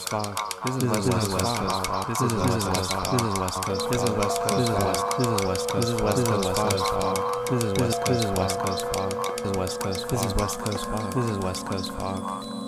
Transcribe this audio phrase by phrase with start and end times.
[0.00, 0.54] Coast Fog.
[0.64, 2.08] This is West Coast Fog.
[2.08, 3.12] This is West Coast Fog.
[3.12, 3.90] This is West Coast.
[3.90, 4.56] This is West Coast.
[4.56, 5.06] This is West.
[5.18, 5.86] This is West Coast.
[5.86, 7.16] This is West Coast Fog.
[7.50, 8.04] This is West.
[8.06, 9.10] This is West Coast Fog.
[9.36, 10.08] This is West Coast.
[10.08, 11.14] This is West Coast Fog.
[11.14, 12.59] This is West Coast Fog.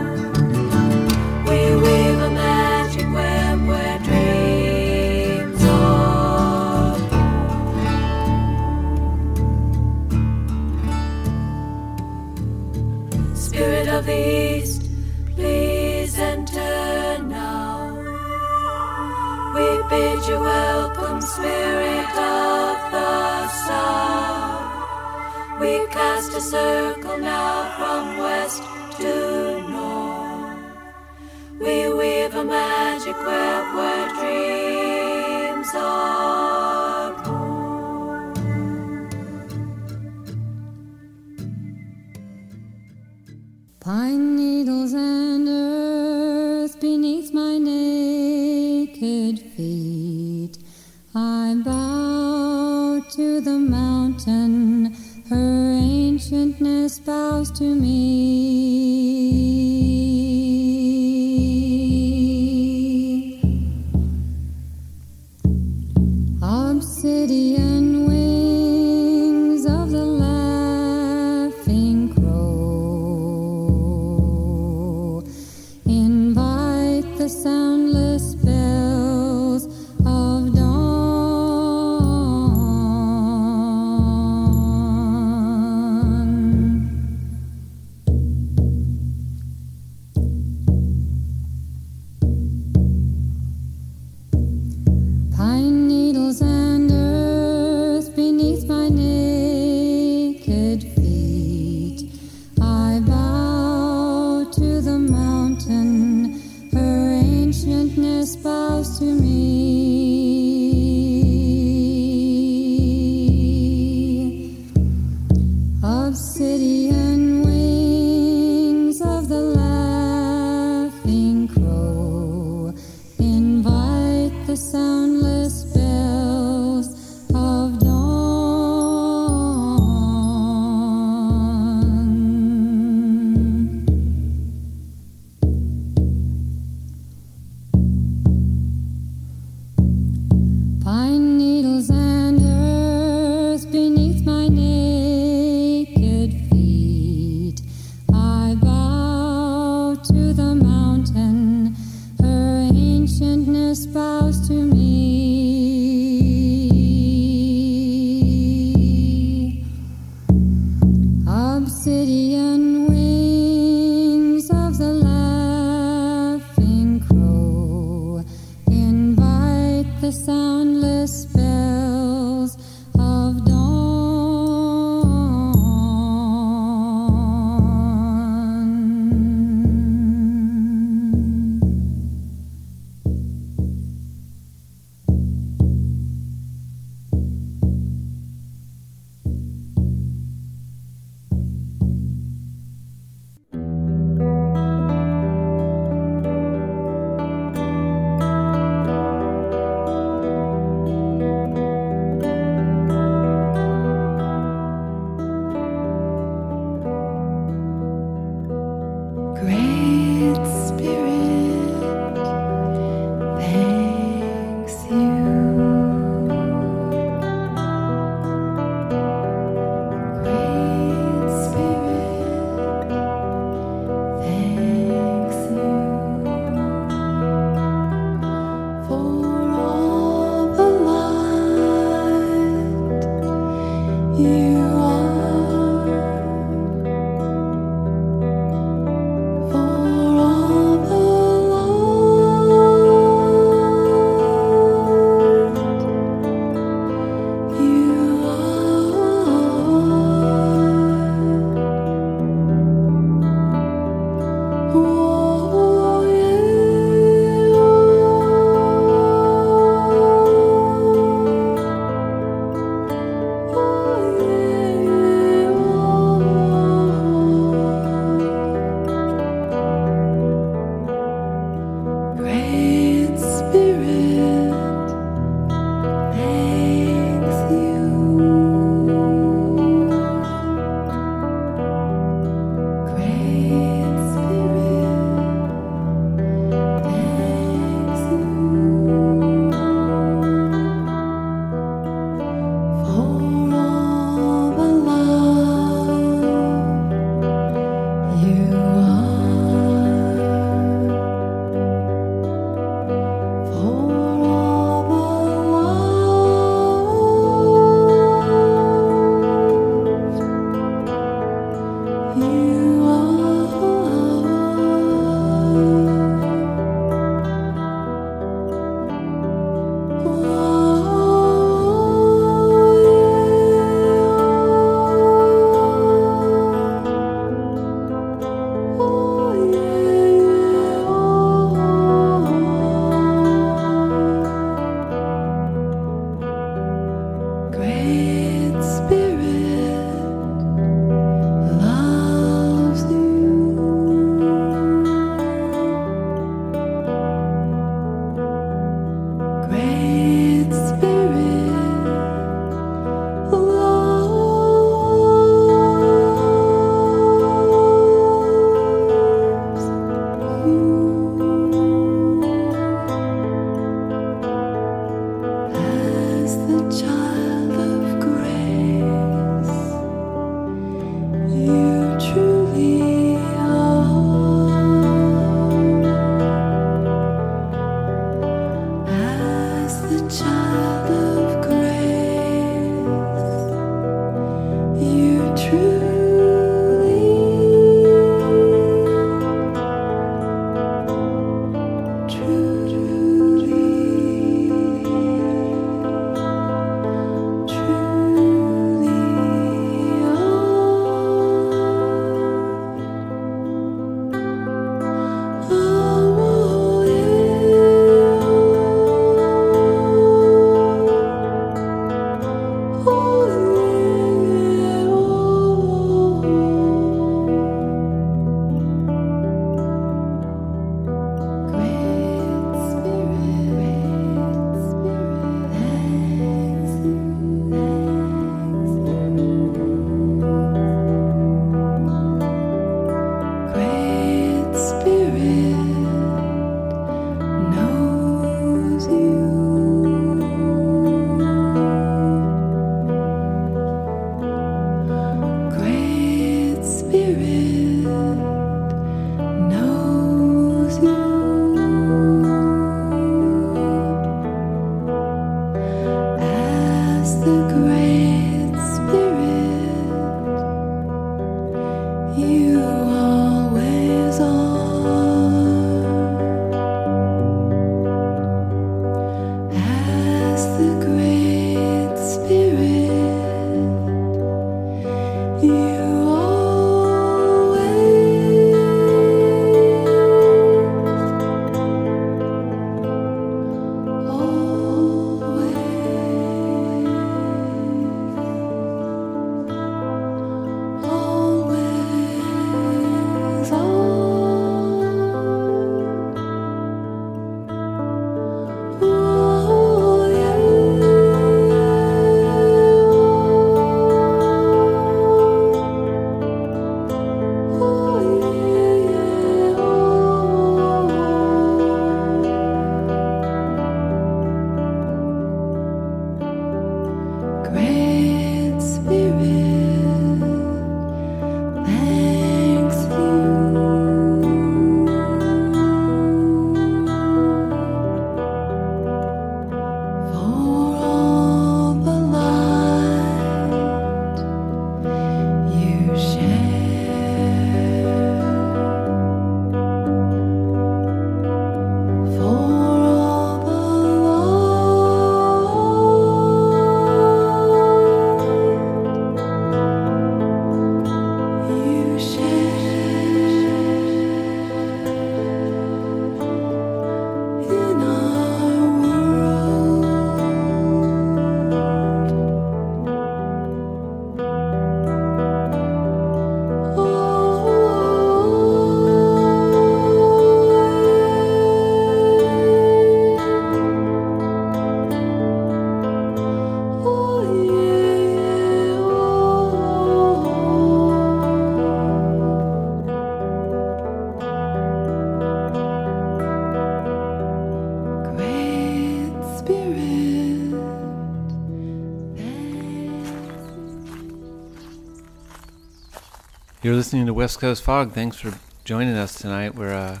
[596.92, 597.92] Listening to West Coast Fog.
[597.92, 599.54] Thanks for joining us tonight.
[599.54, 600.00] We're uh,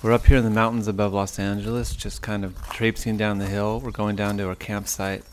[0.00, 3.48] we're up here in the mountains above Los Angeles, just kind of traipsing down the
[3.48, 3.80] hill.
[3.80, 5.24] We're going down to our campsite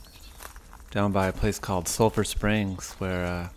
[0.89, 3.49] down by a place called Sulphur Springs, where uh,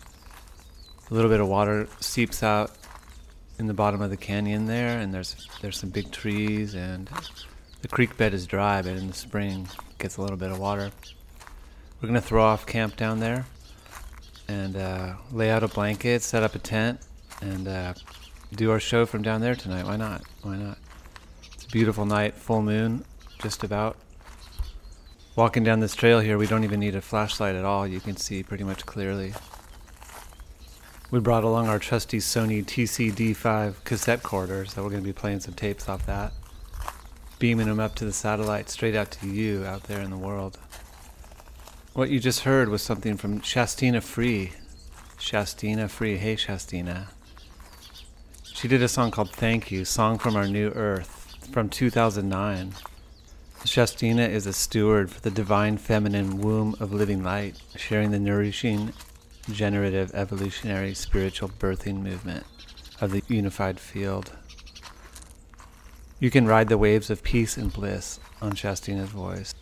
[1.09, 2.69] a little bit of water seeps out
[3.57, 7.09] in the bottom of the canyon there, and there's there's some big trees, and
[7.81, 9.67] the creek bed is dry, but in the spring
[9.97, 10.91] gets a little bit of water.
[11.99, 13.47] We're gonna throw off camp down there
[14.47, 16.99] and uh, lay out a blanket, set up a tent,
[17.41, 17.93] and uh,
[18.53, 19.85] do our show from down there tonight.
[19.85, 20.23] Why not?
[20.41, 20.77] Why not?
[21.53, 23.05] It's a beautiful night, full moon,
[23.41, 23.97] just about.
[25.35, 27.85] Walking down this trail here, we don't even need a flashlight at all.
[27.85, 29.33] You can see pretty much clearly.
[31.11, 35.41] We brought along our trusty Sony TCD5 cassette recorders so we're going to be playing
[35.41, 36.33] some tapes off that,
[37.37, 40.57] beaming them up to the satellite straight out to you out there in the world.
[41.93, 44.53] What you just heard was something from Shastina Free.
[45.17, 46.17] Shastina Free.
[46.17, 47.07] Hey, Shastina.
[48.55, 52.73] She did a song called Thank You, Song from Our New Earth, from 2009.
[53.65, 58.93] Shastina is a steward for the divine feminine womb of living light, sharing the nourishing,
[59.51, 62.45] generative, evolutionary, spiritual birthing movement
[63.01, 64.31] of the unified field.
[66.21, 69.53] You can ride the waves of peace and bliss on Shastina's voice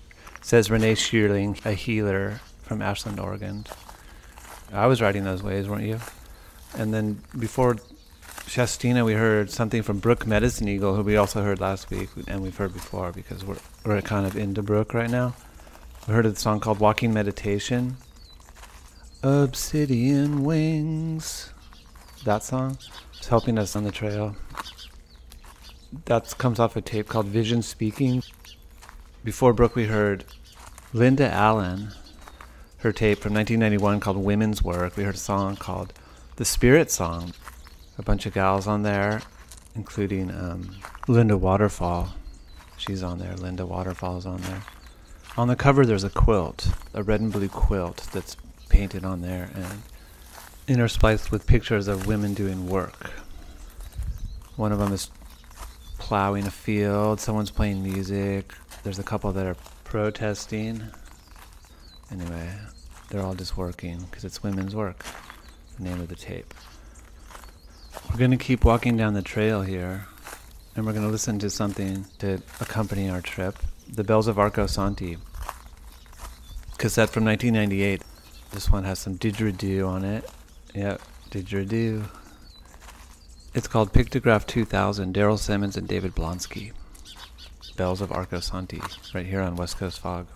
[0.43, 3.65] says Renee Shearling, a healer from Ashland, Oregon.
[4.71, 5.99] I was riding those waves, weren't you?
[6.77, 7.77] And then before
[8.47, 12.43] Shastina, we heard something from Brooke Medicine Eagle, who we also heard last week, and
[12.43, 15.33] we've heard before because we're, we're kind of into Brooke right now.
[16.07, 17.97] We heard a song called Walking Meditation.
[19.23, 21.51] Obsidian Wings.
[22.25, 22.77] That song
[23.19, 24.35] is helping us on the trail.
[26.05, 28.21] That comes off a tape called Vision Speaking.
[29.23, 30.25] Before Brooke, we heard
[30.91, 31.89] Linda Allen,
[32.79, 34.97] her tape from 1991 called Women's Work.
[34.97, 35.93] We heard a song called
[36.35, 37.33] The Spirit Song.
[37.97, 39.21] A bunch of gals on there,
[39.75, 40.75] including um,
[41.07, 42.13] Linda Waterfall.
[42.77, 43.35] She's on there.
[43.35, 44.63] Linda Waterfall's on there.
[45.37, 48.37] On the cover, there's a quilt, a red and blue quilt that's
[48.69, 49.81] painted on there and
[50.67, 53.11] interspliced with pictures of women doing work.
[54.55, 55.09] One of them is
[55.97, 60.83] plowing a field, someone's playing music, there's a couple that are protesting.
[62.11, 62.49] Anyway,
[63.09, 65.05] they're all just working because it's women's work.
[65.77, 66.53] The name of the tape.
[68.13, 70.05] We're going to keep walking down the trail here,
[70.75, 73.57] and we're going to listen to something to accompany our trip.
[73.91, 75.17] The Bells of Arcosanti.
[76.77, 78.03] Cassette from 1998.
[78.51, 80.29] This one has some didgeridoo on it.
[80.75, 81.01] Yep,
[81.31, 82.07] didgeridoo.
[83.55, 86.71] It's called Pictograph 2000, Daryl Simmons and David Blonsky.
[87.77, 88.79] Bells of Arcosanti,
[89.15, 90.27] right here on West Coast Fog.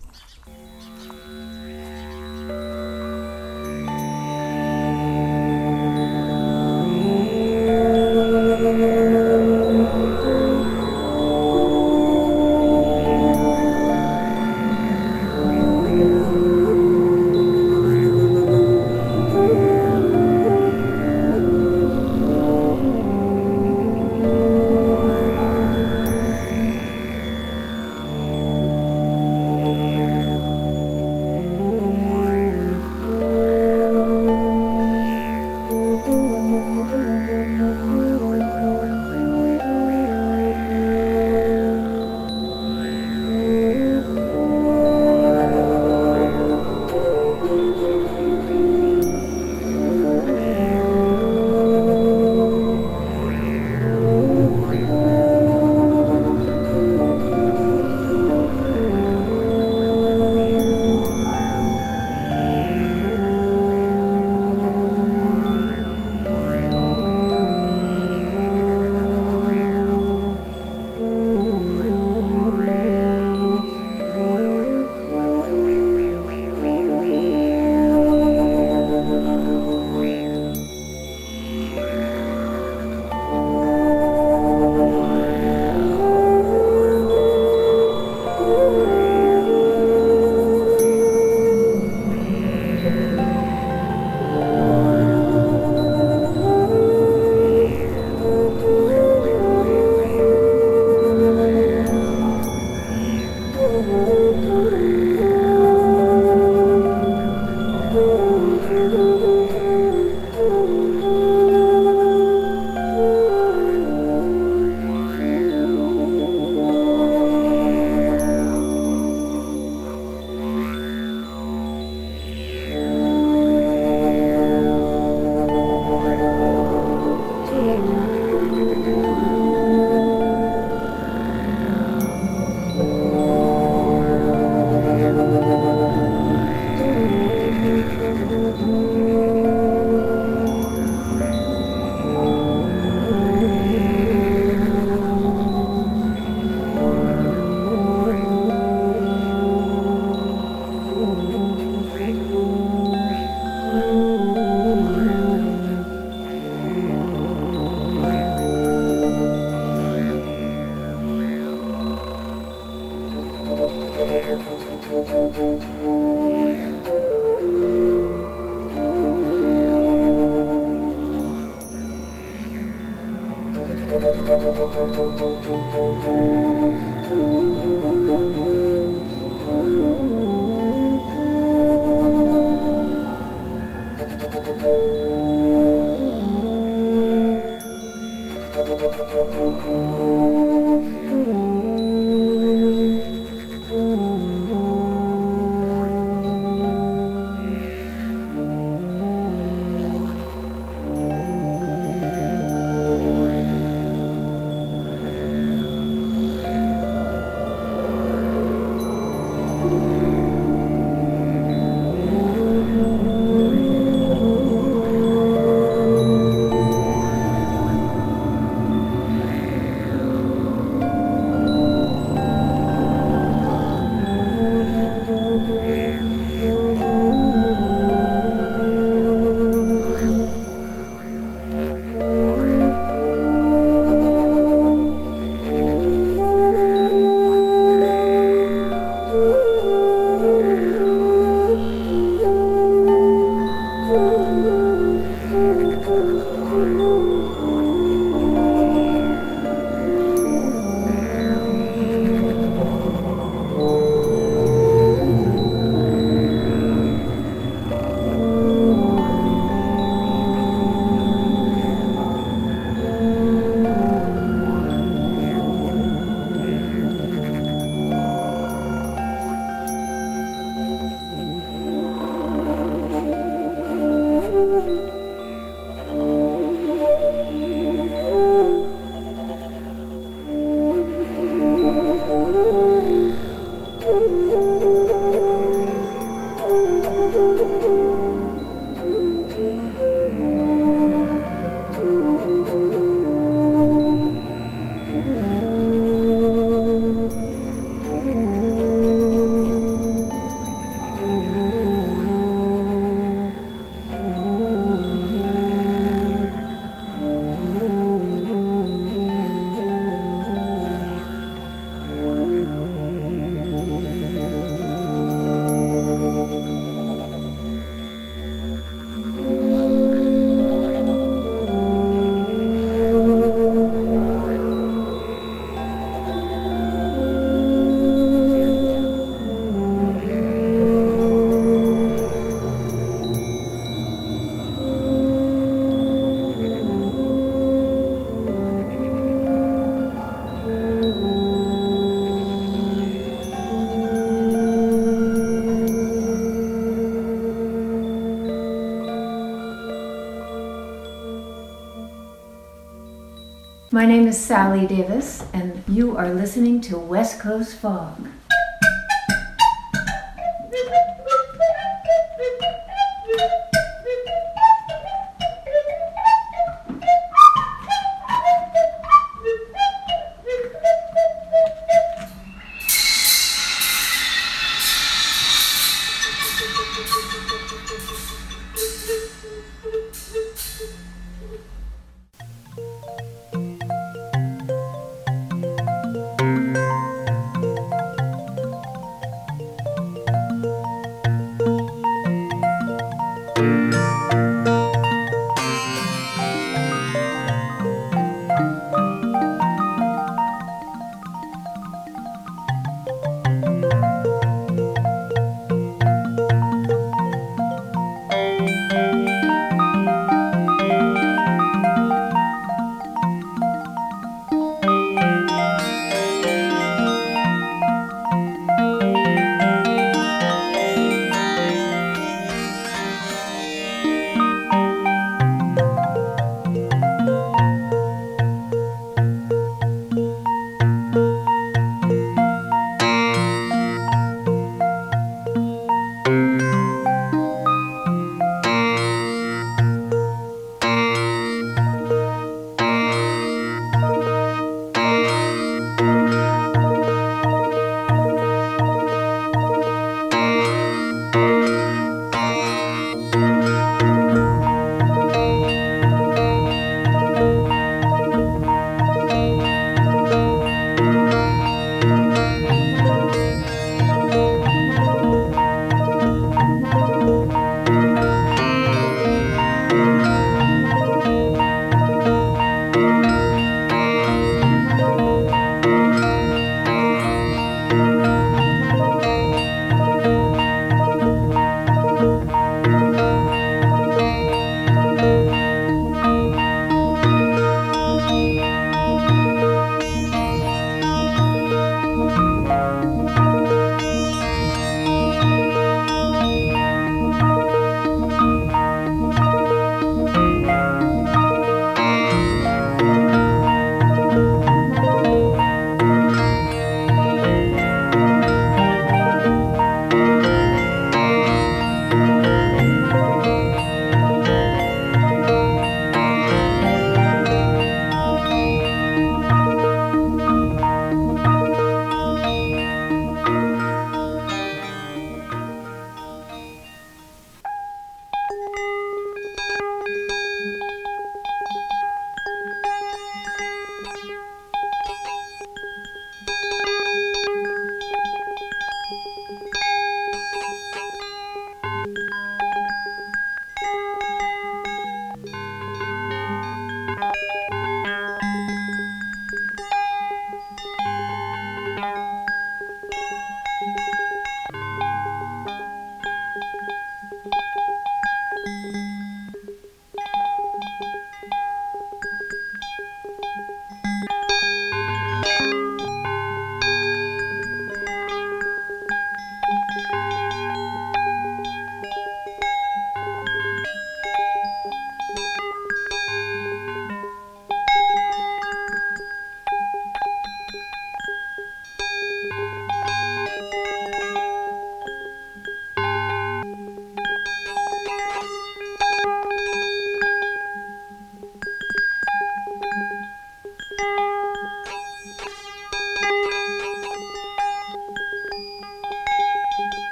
[353.77, 358.07] My name is Sally Davis, and you are listening to West Coast Fog.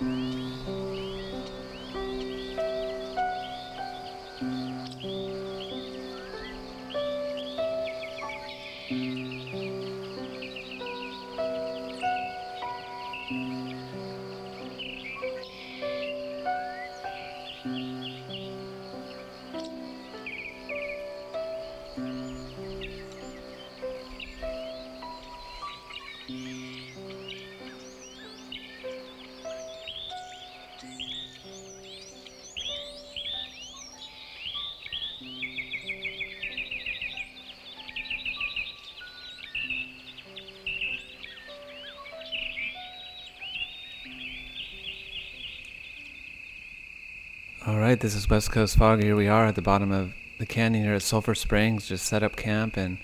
[0.00, 0.35] All
[47.86, 49.00] right, this is West Coast Fog.
[49.00, 52.24] Here we are at the bottom of the canyon here at Sulphur Springs, just set
[52.24, 52.98] up camp and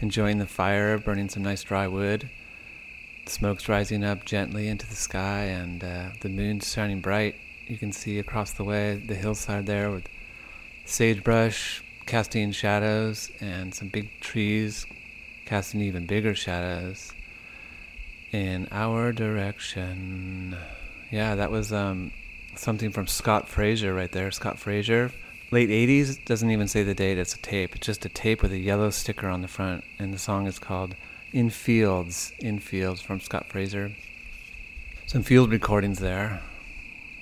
[0.00, 2.28] enjoying the fire, burning some nice dry wood.
[3.24, 7.36] The smoke's rising up gently into the sky, and uh, the moon's shining bright.
[7.68, 10.06] You can see across the way the hillside there with
[10.84, 14.84] sagebrush casting shadows and some big trees
[15.46, 17.14] casting even bigger shadows
[18.30, 20.54] in our direction.
[21.10, 22.12] Yeah, that was um,
[22.58, 24.30] something from Scott Fraser right there.
[24.30, 25.12] Scott Fraser,
[25.50, 27.76] late 80s, doesn't even say the date, it's a tape.
[27.76, 30.58] It's just a tape with a yellow sticker on the front, and the song is
[30.58, 30.94] called
[31.32, 33.92] In Fields, In Fields from Scott Fraser.
[35.06, 36.42] Some field recordings there.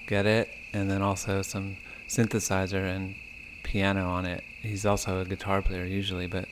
[0.06, 0.48] Get it?
[0.72, 1.76] And then also some
[2.08, 3.14] synthesizer and
[3.62, 4.42] piano on it.
[4.62, 6.48] He's also a guitar player usually, but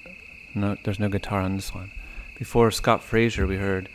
[0.55, 1.91] no, there's no guitar on this one.
[2.39, 3.89] Before Scott Fraser, we heard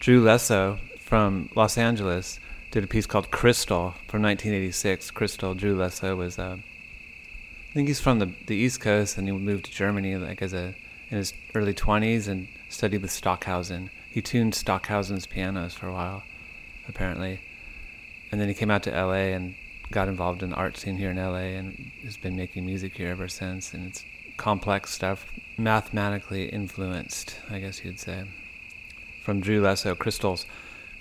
[0.00, 2.40] Drew Lesso from Los Angeles
[2.74, 5.12] did a piece called Crystal from 1986.
[5.12, 9.32] Crystal Drew Lesso was, uh, I think he's from the the East Coast, and he
[9.32, 10.74] moved to Germany like as a
[11.08, 13.90] in his early 20s and studied with Stockhausen.
[14.10, 16.24] He tuned Stockhausen's pianos for a while,
[16.88, 17.38] apparently,
[18.32, 19.34] and then he came out to L.A.
[19.34, 19.54] and
[19.92, 21.54] got involved in the art scene here in L.A.
[21.54, 23.72] and has been making music here ever since.
[23.72, 24.04] And it's
[24.36, 28.24] complex stuff, mathematically influenced, I guess you'd say,
[29.22, 30.44] from Drew Lesso, Crystals,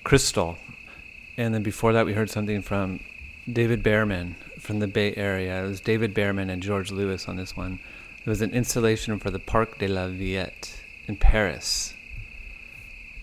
[0.03, 0.59] Crystal.
[1.37, 2.99] And then before that, we heard something from
[3.51, 5.63] David Behrman from the Bay Area.
[5.63, 7.79] It was David Behrman and George Lewis on this one.
[8.23, 11.93] It was an installation for the Parc de la Villette in Paris.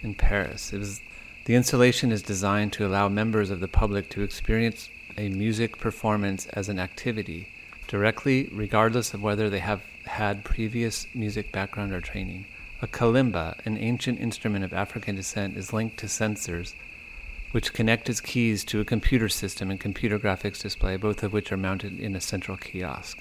[0.03, 0.73] In Paris.
[0.73, 1.01] It was
[1.47, 6.47] the installation is designed to allow members of the public to experience a music performance
[6.47, 7.49] as an activity
[7.89, 12.47] directly, regardless of whether they have had previous music background or training.
[12.83, 16.75] A kalimba, an ancient instrument of African descent, is linked to sensors,
[17.53, 21.51] which connect its keys to a computer system and computer graphics display, both of which
[21.51, 23.19] are mounted in a central kiosk.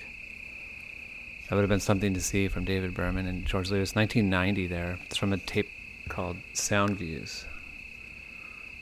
[1.50, 4.68] That would have been something to see from David Behrman and George Lewis, 1990.
[4.68, 5.70] There, it's from a tape
[6.08, 7.46] called Sound Views.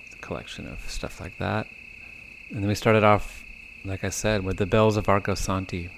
[0.05, 1.67] It's a collection of stuff like that.
[2.49, 3.45] And then we started off,
[3.85, 5.89] like I said, with the Bells of Arcosanti,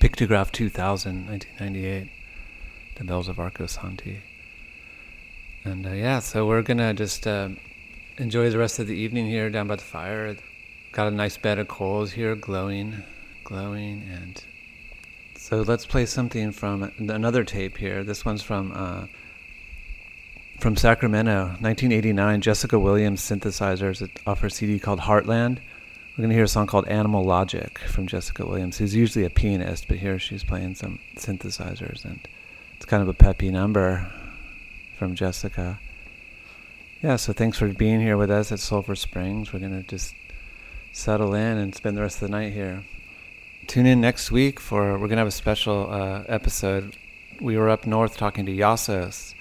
[0.00, 2.10] Pictograph 2000, 1998.
[2.96, 4.18] The Bells of Arcosanti.
[5.64, 7.50] And uh, yeah, so we're gonna just uh,
[8.18, 10.36] enjoy the rest of the evening here down by the fire.
[10.92, 13.02] Got a nice bed of coals here, glowing,
[13.44, 14.42] glowing, and
[15.36, 18.04] so let's play something from another tape here.
[18.04, 19.06] This one's from uh,
[20.58, 22.40] from Sacramento, 1989.
[22.40, 25.58] Jessica Williams synthesizers off her CD called Heartland.
[26.16, 29.88] We're gonna hear a song called Animal Logic from Jessica Williams, who's usually a pianist,
[29.88, 32.28] but here she's playing some synthesizers, and
[32.76, 34.06] it's kind of a peppy number
[34.98, 35.78] from Jessica.
[37.02, 39.52] Yeah, so thanks for being here with us at Sulphur Springs.
[39.52, 40.14] We're gonna just
[40.92, 42.84] settle in and spend the rest of the night here
[43.70, 46.96] tune in next week for we're gonna have a special uh, episode.
[47.40, 49.34] We were up north talking to Iasos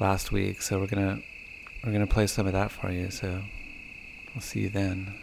[0.00, 1.20] last week, so we're gonna
[1.84, 3.10] we're gonna play some of that for you.
[3.10, 3.40] So
[4.34, 5.14] we'll see you then.